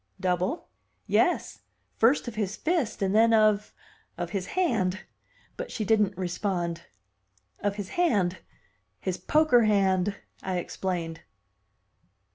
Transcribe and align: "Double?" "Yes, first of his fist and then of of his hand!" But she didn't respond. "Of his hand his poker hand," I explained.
"Double?" 0.19 0.69
"Yes, 1.05 1.59
first 1.95 2.27
of 2.27 2.33
his 2.33 2.55
fist 2.57 3.03
and 3.03 3.13
then 3.13 3.35
of 3.35 3.71
of 4.17 4.31
his 4.31 4.47
hand!" 4.57 5.01
But 5.57 5.69
she 5.71 5.85
didn't 5.85 6.17
respond. 6.17 6.85
"Of 7.59 7.75
his 7.75 7.89
hand 7.89 8.39
his 8.99 9.19
poker 9.19 9.65
hand," 9.65 10.15
I 10.41 10.57
explained. 10.57 11.21